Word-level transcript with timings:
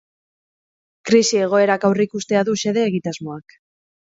Krisi 1.09 1.39
egoerak 1.49 1.85
aurreikustea 1.91 2.43
du 2.49 2.57
xede 2.63 2.89
egitasmoak. 2.89 3.57